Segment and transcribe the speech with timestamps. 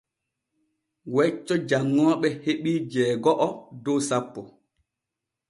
[1.13, 3.47] Wecco janŋooɓe heɓii jeego’o
[3.83, 4.41] dow sappo.